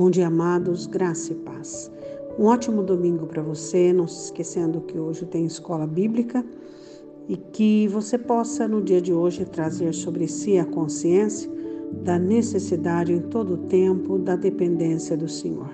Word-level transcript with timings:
Bom 0.00 0.10
dia, 0.10 0.28
amados, 0.28 0.86
graça 0.86 1.30
e 1.30 1.34
paz. 1.34 1.92
Um 2.38 2.46
ótimo 2.46 2.82
domingo 2.82 3.26
para 3.26 3.42
você, 3.42 3.92
não 3.92 4.08
se 4.08 4.24
esquecendo 4.24 4.80
que 4.80 4.98
hoje 4.98 5.26
tem 5.26 5.44
escola 5.44 5.86
bíblica 5.86 6.42
e 7.28 7.36
que 7.36 7.86
você 7.86 8.16
possa 8.16 8.66
no 8.66 8.80
dia 8.80 8.98
de 8.98 9.12
hoje 9.12 9.44
trazer 9.44 9.92
sobre 9.92 10.26
si 10.26 10.56
a 10.56 10.64
consciência 10.64 11.50
da 12.02 12.18
necessidade 12.18 13.12
em 13.12 13.20
todo 13.20 13.52
o 13.52 13.58
tempo 13.66 14.18
da 14.18 14.36
dependência 14.36 15.18
do 15.18 15.28
Senhor. 15.28 15.68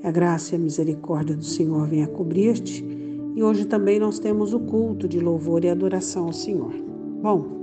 Que 0.00 0.08
a 0.08 0.10
graça 0.10 0.56
e 0.56 0.58
a 0.58 0.60
misericórdia 0.60 1.36
do 1.36 1.44
Senhor 1.44 1.86
venha 1.86 2.08
cobrir-te 2.08 2.84
e 3.36 3.44
hoje 3.44 3.64
também 3.64 4.00
nós 4.00 4.18
temos 4.18 4.52
o 4.52 4.58
culto 4.58 5.06
de 5.06 5.20
louvor 5.20 5.64
e 5.64 5.68
adoração 5.68 6.24
ao 6.24 6.32
Senhor. 6.32 6.72
Bom, 7.22 7.62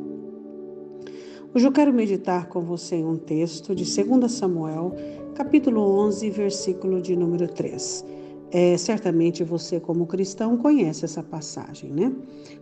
Hoje 1.51 1.65
eu 1.65 1.71
quero 1.71 1.91
meditar 1.91 2.47
com 2.47 2.61
você 2.61 2.97
em 2.97 3.05
um 3.05 3.15
texto 3.15 3.73
de 3.73 3.83
2 3.83 4.31
Samuel, 4.31 4.93
capítulo 5.39 5.81
11, 6.01 6.29
versículo 6.31 7.01
de 7.01 7.15
número 7.15 7.47
3. 7.47 8.05
É, 8.51 8.75
certamente 8.75 9.41
você, 9.41 9.79
como 9.79 10.05
cristão, 10.05 10.57
conhece 10.57 11.05
essa 11.05 11.23
passagem, 11.23 11.93
né? 11.93 12.13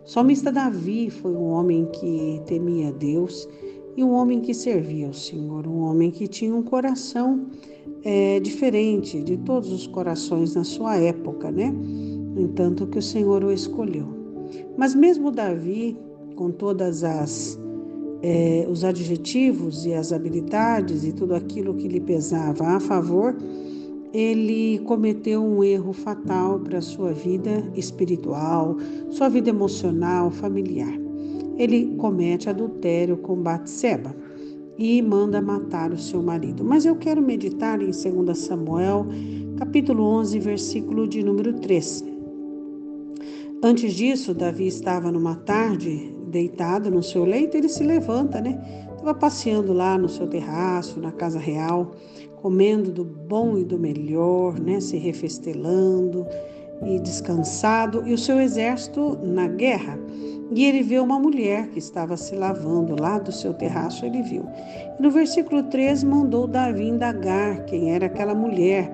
O 0.06 0.08
salmista 0.08 0.52
Davi 0.52 1.10
foi 1.10 1.32
um 1.32 1.50
homem 1.50 1.86
que 1.86 2.40
temia 2.46 2.92
Deus 2.92 3.48
e 3.96 4.04
um 4.04 4.12
homem 4.12 4.40
que 4.40 4.54
servia 4.54 5.08
ao 5.08 5.12
Senhor, 5.12 5.66
um 5.66 5.80
homem 5.80 6.12
que 6.12 6.28
tinha 6.28 6.54
um 6.54 6.62
coração 6.62 7.48
é, 8.04 8.38
diferente 8.38 9.20
de 9.22 9.36
todos 9.38 9.72
os 9.72 9.88
corações 9.88 10.54
na 10.54 10.62
sua 10.62 10.96
época, 10.98 11.50
né? 11.50 11.72
No 11.72 12.42
entanto, 12.42 12.86
que 12.86 12.98
o 12.98 13.02
Senhor 13.02 13.42
o 13.42 13.50
escolheu. 13.50 14.06
Mas 14.76 14.94
mesmo 14.94 15.32
Davi, 15.32 15.98
com 16.36 16.52
todas 16.52 17.02
as 17.02 17.58
é, 18.22 18.66
os 18.68 18.84
adjetivos 18.84 19.86
e 19.86 19.94
as 19.94 20.12
habilidades 20.12 21.04
e 21.04 21.12
tudo 21.12 21.34
aquilo 21.34 21.74
que 21.74 21.88
lhe 21.88 22.00
pesava 22.00 22.64
a 22.68 22.80
favor, 22.80 23.36
ele 24.12 24.78
cometeu 24.80 25.44
um 25.44 25.62
erro 25.62 25.92
fatal 25.92 26.58
para 26.58 26.80
sua 26.80 27.12
vida 27.12 27.62
espiritual, 27.74 28.76
sua 29.10 29.28
vida 29.28 29.50
emocional, 29.50 30.30
familiar. 30.30 30.92
Ele 31.58 31.94
comete 31.96 32.48
adultério 32.48 33.16
com 33.18 33.36
Batseba 33.36 34.14
e 34.78 35.02
manda 35.02 35.42
matar 35.42 35.92
o 35.92 35.98
seu 35.98 36.22
marido. 36.22 36.64
Mas 36.64 36.86
eu 36.86 36.96
quero 36.96 37.20
meditar 37.20 37.82
em 37.82 37.90
2 37.90 38.38
Samuel, 38.38 39.06
capítulo 39.58 40.04
11, 40.04 40.38
versículo 40.38 41.06
de 41.06 41.22
número 41.22 41.52
3. 41.54 42.04
Antes 43.62 43.92
disso, 43.92 44.32
Davi 44.32 44.68
estava 44.68 45.10
numa 45.10 45.34
tarde 45.34 46.14
deitado 46.28 46.90
no 46.90 47.02
seu 47.02 47.24
leito, 47.24 47.56
ele 47.56 47.68
se 47.68 47.82
levanta, 47.82 48.40
né? 48.40 48.60
Estava 48.92 49.14
passeando 49.14 49.72
lá 49.72 49.96
no 49.96 50.08
seu 50.08 50.26
terraço, 50.26 51.00
na 51.00 51.12
casa 51.12 51.38
real, 51.38 51.92
comendo 52.36 52.92
do 52.92 53.04
bom 53.04 53.56
e 53.58 53.64
do 53.64 53.78
melhor, 53.78 54.58
né? 54.60 54.80
Se 54.80 54.96
refestelando 54.96 56.26
e 56.84 56.98
descansado, 57.00 58.06
e 58.06 58.12
o 58.12 58.18
seu 58.18 58.40
exército 58.40 59.18
na 59.22 59.48
guerra. 59.48 59.98
E 60.50 60.64
ele 60.64 60.82
vê 60.82 60.98
uma 60.98 61.18
mulher 61.18 61.68
que 61.68 61.78
estava 61.78 62.16
se 62.16 62.34
lavando 62.34 63.00
lá 63.00 63.18
do 63.18 63.30
seu 63.30 63.52
terraço, 63.52 64.06
ele 64.06 64.22
viu. 64.22 64.44
E 64.98 65.02
no 65.02 65.10
versículo 65.10 65.62
3 65.64 66.04
mandou 66.04 66.46
Davi 66.46 66.88
indagar 66.88 67.64
quem 67.64 67.92
era 67.92 68.06
aquela 68.06 68.34
mulher. 68.34 68.90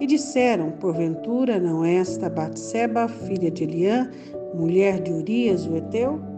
E 0.00 0.06
disseram: 0.06 0.70
Porventura 0.72 1.58
não 1.58 1.84
é 1.84 1.96
esta 1.96 2.28
Batseba, 2.28 3.08
filha 3.08 3.50
de 3.50 3.64
Eliã, 3.64 4.10
mulher 4.54 5.00
de 5.00 5.12
Urias, 5.12 5.66
o 5.66 5.76
Eteu? 5.76 6.31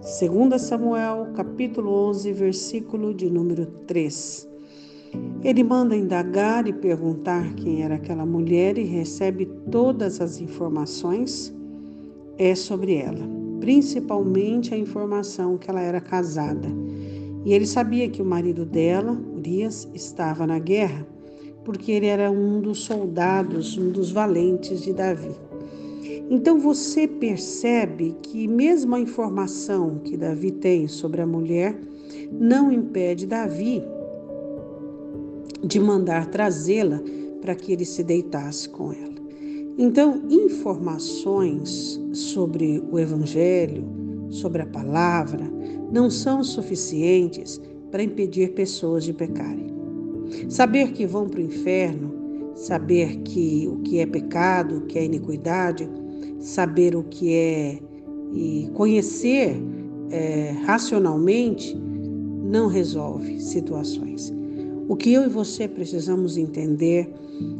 2 0.00 0.62
Samuel, 0.62 1.28
capítulo 1.34 2.08
11, 2.08 2.32
versículo 2.32 3.12
de 3.12 3.28
número 3.28 3.66
3. 3.86 4.48
Ele 5.44 5.62
manda 5.62 5.94
indagar 5.94 6.66
e 6.66 6.72
perguntar 6.72 7.52
quem 7.52 7.82
era 7.82 7.96
aquela 7.96 8.24
mulher 8.24 8.78
e 8.78 8.84
recebe 8.84 9.44
todas 9.70 10.18
as 10.22 10.40
informações 10.40 11.54
é 12.38 12.54
sobre 12.54 12.94
ela, 12.94 13.28
principalmente 13.60 14.72
a 14.72 14.78
informação 14.78 15.58
que 15.58 15.68
ela 15.68 15.82
era 15.82 16.00
casada. 16.00 16.68
E 17.44 17.52
ele 17.52 17.66
sabia 17.66 18.08
que 18.08 18.22
o 18.22 18.24
marido 18.24 18.64
dela, 18.64 19.12
Urias, 19.36 19.86
estava 19.92 20.46
na 20.46 20.58
guerra, 20.58 21.06
porque 21.62 21.92
ele 21.92 22.06
era 22.06 22.30
um 22.30 22.62
dos 22.62 22.84
soldados, 22.84 23.76
um 23.76 23.90
dos 23.90 24.10
valentes 24.10 24.80
de 24.80 24.94
Davi. 24.94 25.49
Então 26.30 26.60
você 26.60 27.08
percebe 27.08 28.14
que, 28.22 28.46
mesmo 28.46 28.94
a 28.94 29.00
informação 29.00 29.98
que 29.98 30.16
Davi 30.16 30.52
tem 30.52 30.86
sobre 30.86 31.20
a 31.20 31.26
mulher, 31.26 31.76
não 32.30 32.70
impede 32.70 33.26
Davi 33.26 33.82
de 35.64 35.80
mandar 35.80 36.26
trazê-la 36.26 37.00
para 37.40 37.56
que 37.56 37.72
ele 37.72 37.84
se 37.84 38.04
deitasse 38.04 38.68
com 38.68 38.92
ela. 38.92 39.10
Então, 39.76 40.22
informações 40.30 42.00
sobre 42.12 42.80
o 42.92 42.98
Evangelho, 42.98 43.84
sobre 44.28 44.62
a 44.62 44.66
palavra, 44.66 45.50
não 45.90 46.08
são 46.08 46.44
suficientes 46.44 47.60
para 47.90 48.04
impedir 48.04 48.52
pessoas 48.52 49.02
de 49.02 49.12
pecarem. 49.12 49.74
Saber 50.48 50.92
que 50.92 51.06
vão 51.06 51.28
para 51.28 51.40
o 51.40 51.44
inferno, 51.44 52.14
saber 52.54 53.16
que 53.22 53.66
o 53.66 53.78
que 53.78 53.98
é 53.98 54.06
pecado, 54.06 54.78
o 54.78 54.80
que 54.82 54.98
é 54.98 55.04
iniquidade, 55.04 55.88
saber 56.40 56.96
o 56.96 57.04
que 57.04 57.34
é 57.34 57.78
e 58.32 58.68
conhecer 58.74 59.56
é, 60.10 60.52
racionalmente 60.64 61.76
não 61.76 62.66
resolve 62.66 63.40
situações. 63.40 64.32
O 64.88 64.96
que 64.96 65.12
eu 65.12 65.24
e 65.24 65.28
você 65.28 65.68
precisamos 65.68 66.36
entender 66.36 67.08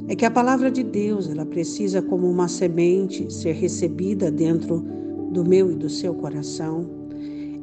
é 0.08 0.16
que 0.16 0.24
a 0.24 0.30
palavra 0.30 0.70
de 0.70 0.82
Deus, 0.82 1.30
ela 1.30 1.46
precisa 1.46 2.02
como 2.02 2.28
uma 2.28 2.48
semente 2.48 3.32
ser 3.32 3.52
recebida 3.52 4.30
dentro 4.30 4.84
do 5.30 5.44
meu 5.44 5.70
e 5.70 5.76
do 5.76 5.88
seu 5.88 6.12
coração. 6.14 6.84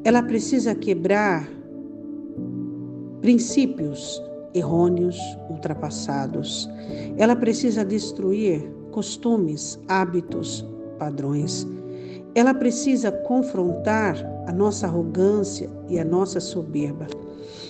Ela 0.06 0.24
precisa 0.24 0.74
quebrar 0.74 1.50
princípios 3.22 4.22
errôneos, 4.54 5.18
ultrapassados. 5.50 6.70
Ela 7.18 7.36
precisa 7.36 7.84
destruir 7.84 8.62
costumes, 8.92 9.78
hábitos, 9.88 10.66
padrões. 10.98 11.68
Ela 12.36 12.54
precisa 12.54 13.12
confrontar 13.12 14.16
a 14.46 14.52
nossa 14.52 14.86
arrogância 14.88 15.70
e 15.90 16.00
a 16.00 16.06
nossa 16.06 16.40
soberba. 16.40 17.08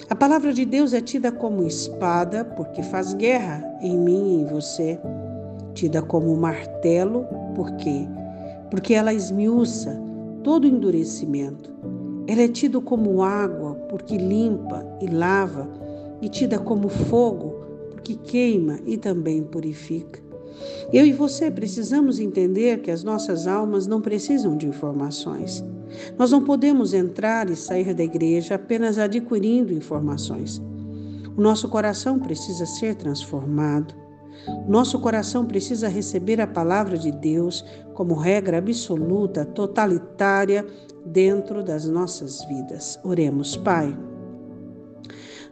A 0.09 0.15
palavra 0.15 0.53
de 0.53 0.65
Deus 0.65 0.93
é 0.93 1.01
tida 1.01 1.31
como 1.31 1.63
espada, 1.63 2.45
porque 2.45 2.81
faz 2.83 3.13
guerra 3.13 3.63
em 3.81 3.97
mim 3.97 4.37
e 4.37 4.41
em 4.41 4.45
você. 4.45 4.99
Tida 5.73 6.01
como 6.01 6.35
martelo, 6.35 7.25
por 7.55 7.71
quê? 7.73 8.07
Porque 8.71 8.93
ela 8.93 9.13
esmiuça 9.13 9.97
todo 10.43 10.67
endurecimento. 10.67 11.69
Ela 12.27 12.43
é 12.43 12.47
tida 12.47 12.79
como 12.81 13.21
água, 13.21 13.75
porque 13.89 14.17
limpa 14.17 14.85
e 15.01 15.07
lava, 15.07 15.67
e 16.21 16.29
tida 16.29 16.57
como 16.57 16.89
fogo, 16.89 17.55
porque 17.91 18.15
queima 18.15 18.79
e 18.85 18.97
também 18.97 19.43
purifica. 19.43 20.26
Eu 20.91 21.05
e 21.05 21.11
você 21.11 21.51
precisamos 21.51 22.19
entender 22.19 22.81
que 22.81 22.91
as 22.91 23.03
nossas 23.03 23.47
almas 23.47 23.87
não 23.87 24.01
precisam 24.01 24.55
de 24.55 24.67
informações. 24.67 25.63
Nós 26.17 26.31
não 26.31 26.43
podemos 26.43 26.93
entrar 26.93 27.49
e 27.49 27.55
sair 27.55 27.93
da 27.93 28.03
igreja 28.03 28.55
apenas 28.55 28.97
adquirindo 28.97 29.73
informações. 29.73 30.61
O 31.35 31.41
nosso 31.41 31.69
coração 31.69 32.19
precisa 32.19 32.65
ser 32.65 32.95
transformado. 32.95 33.93
Nosso 34.67 34.99
coração 34.99 35.45
precisa 35.45 35.87
receber 35.87 36.39
a 36.39 36.47
palavra 36.47 36.97
de 36.97 37.11
Deus 37.11 37.65
como 37.93 38.15
regra 38.15 38.57
absoluta, 38.57 39.45
totalitária 39.45 40.65
dentro 41.05 41.63
das 41.63 41.85
nossas 41.87 42.43
vidas. 42.45 42.99
Oremos, 43.03 43.57
Pai. 43.57 43.95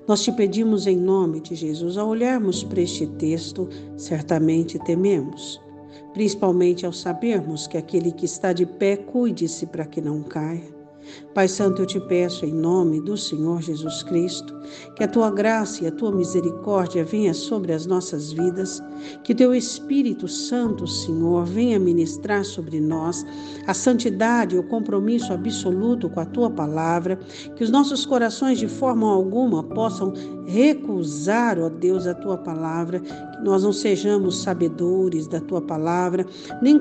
Nós 0.07 0.21
te 0.21 0.31
pedimos 0.31 0.85
em 0.85 0.97
nome 0.97 1.39
de 1.39 1.55
Jesus, 1.55 1.97
ao 1.97 2.09
olharmos 2.09 2.63
para 2.63 2.81
este 2.81 3.07
texto, 3.07 3.67
certamente 3.97 4.77
tememos, 4.79 5.59
principalmente 6.13 6.85
ao 6.85 6.93
sabermos 6.93 7.65
que 7.65 7.75
aquele 7.75 8.11
que 8.11 8.25
está 8.25 8.53
de 8.53 8.67
pé 8.67 8.97
cuide-se 8.97 9.65
para 9.65 9.85
que 9.85 9.99
não 9.99 10.21
caia. 10.21 10.74
Pai 11.33 11.47
Santo, 11.47 11.81
eu 11.81 11.85
te 11.85 11.99
peço 11.99 12.45
em 12.45 12.53
nome 12.53 13.01
do 13.01 13.17
Senhor 13.17 13.61
Jesus 13.61 14.03
Cristo, 14.03 14.55
que 14.95 15.03
a 15.03 15.07
tua 15.07 15.29
graça 15.29 15.83
e 15.83 15.87
a 15.87 15.91
tua 15.91 16.11
misericórdia 16.11 17.03
venha 17.03 17.33
sobre 17.33 17.73
as 17.73 17.85
nossas 17.85 18.31
vidas, 18.31 18.81
que 19.23 19.35
teu 19.35 19.53
Espírito 19.53 20.27
Santo, 20.27 20.87
Senhor, 20.87 21.45
venha 21.45 21.77
ministrar 21.77 22.45
sobre 22.45 22.79
nós 22.79 23.25
a 23.67 23.73
santidade 23.73 24.55
e 24.55 24.59
o 24.59 24.63
compromisso 24.63 25.33
absoluto 25.33 26.09
com 26.09 26.19
a 26.19 26.25
tua 26.25 26.49
palavra, 26.49 27.19
que 27.55 27.63
os 27.63 27.69
nossos 27.69 28.05
corações 28.05 28.57
de 28.57 28.67
forma 28.67 29.11
alguma 29.11 29.61
possam 29.61 30.13
recusar, 30.45 31.59
ó 31.59 31.69
Deus, 31.69 32.07
a 32.07 32.13
tua 32.13 32.37
palavra, 32.37 32.99
que 32.99 33.43
nós 33.43 33.63
não 33.63 33.73
sejamos 33.73 34.41
sabedores 34.41 35.27
da 35.27 35.41
tua 35.41 35.61
palavra, 35.61 36.25
nem 36.61 36.79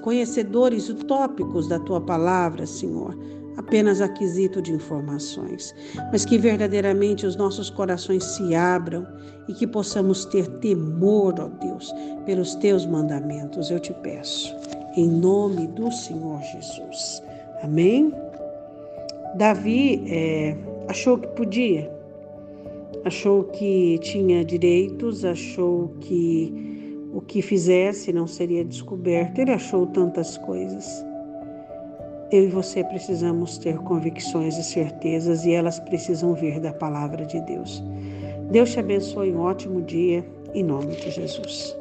conhecedores 0.00 0.88
utópicos 0.88 1.68
da 1.68 1.78
tua 1.78 2.00
palavra, 2.00 2.66
Senhor 2.66 3.14
apenas 3.56 4.00
aquisito 4.00 4.60
de 4.62 4.72
informações, 4.72 5.74
mas 6.10 6.24
que 6.24 6.38
verdadeiramente 6.38 7.26
os 7.26 7.36
nossos 7.36 7.70
corações 7.70 8.24
se 8.24 8.54
abram 8.54 9.06
e 9.48 9.52
que 9.52 9.66
possamos 9.66 10.24
ter 10.24 10.46
temor, 10.58 11.34
ó 11.38 11.48
Deus, 11.48 11.92
pelos 12.24 12.54
teus 12.56 12.86
mandamentos, 12.86 13.70
eu 13.70 13.80
te 13.80 13.92
peço, 13.94 14.54
em 14.96 15.08
nome 15.08 15.66
do 15.68 15.90
Senhor 15.90 16.40
Jesus. 16.40 17.22
Amém? 17.62 18.12
Davi 19.36 20.04
é, 20.08 20.56
achou 20.88 21.18
que 21.18 21.28
podia, 21.28 21.90
achou 23.04 23.44
que 23.44 23.98
tinha 23.98 24.44
direitos, 24.44 25.24
achou 25.24 25.94
que 26.00 26.70
o 27.12 27.20
que 27.20 27.42
fizesse 27.42 28.12
não 28.12 28.26
seria 28.26 28.64
descoberto, 28.64 29.40
ele 29.40 29.52
achou 29.52 29.86
tantas 29.86 30.38
coisas. 30.38 31.04
Eu 32.32 32.44
e 32.44 32.48
você 32.48 32.84
precisamos 32.84 33.58
ter 33.58 33.76
convicções 33.78 34.56
e 34.56 34.62
certezas 34.62 35.44
e 35.44 35.52
elas 35.52 35.80
precisam 35.80 36.32
vir 36.32 36.60
da 36.60 36.72
palavra 36.72 37.26
de 37.26 37.40
Deus. 37.40 37.82
Deus 38.50 38.70
te 38.70 38.78
abençoe 38.78 39.32
um 39.32 39.40
ótimo 39.40 39.82
dia, 39.82 40.24
em 40.54 40.62
nome 40.62 40.94
de 40.94 41.10
Jesus. 41.10 41.79